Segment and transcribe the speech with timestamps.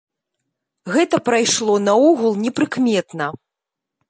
[0.95, 3.31] Гэта прайшло наогул непрыкметна.